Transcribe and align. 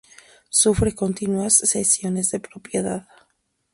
Sufre 0.49 0.95
continuas 0.95 1.55
cesiones 1.59 2.31
de 2.31 2.39
propiedad. 2.39 3.07